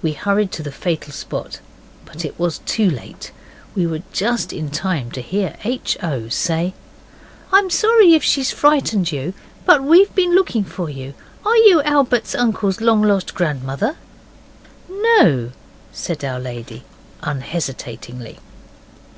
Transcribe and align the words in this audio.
We 0.00 0.12
hurried 0.14 0.50
to 0.52 0.62
the 0.62 0.72
fatal 0.72 1.12
spot, 1.12 1.60
but 2.06 2.24
it 2.24 2.38
was 2.38 2.60
too 2.64 2.88
late. 2.88 3.32
We 3.74 3.86
were 3.86 4.00
just 4.14 4.50
in 4.50 4.70
time 4.70 5.10
to 5.10 5.20
hear 5.20 5.56
H. 5.62 5.94
O. 6.02 6.30
say 6.30 6.72
'I'm 7.52 7.68
sorry 7.68 8.14
if 8.14 8.24
she 8.24 8.42
frightened 8.44 9.12
you. 9.12 9.34
But 9.66 9.84
we've 9.84 10.14
been 10.14 10.34
looking 10.34 10.64
for 10.64 10.88
you. 10.88 11.12
Are 11.44 11.54
you 11.56 11.82
Albert's 11.82 12.34
uncle's 12.34 12.80
long 12.80 13.02
lost 13.02 13.34
grandmother?' 13.34 13.96
'NO,' 14.88 15.52
said 15.92 16.24
our 16.24 16.40
lady 16.40 16.84
unhesitatingly. 17.22 18.38